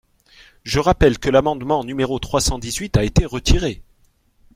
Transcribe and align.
Je 0.63 0.79
rappelle 0.79 1.19
que 1.19 1.29
l’amendement 1.29 1.83
numéro 1.83 2.17
trois 2.17 2.41
cent 2.41 2.57
dix-huit 2.57 2.97
a 2.97 3.03
été 3.03 3.23
retiré. 3.23 3.83